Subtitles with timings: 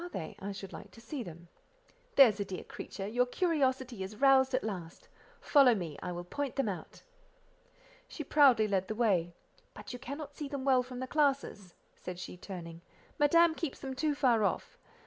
[0.39, 1.47] I should like to see them."
[2.15, 3.05] "There's a dear creature!
[3.05, 5.07] your curiosity is roused at last.
[5.39, 7.03] Follow me, I will point them out."
[8.07, 12.35] She proudly led the way—"But you cannot see them well from the classes," said she,
[12.35, 12.81] turning,
[13.19, 14.79] "Madame keeps them too far off.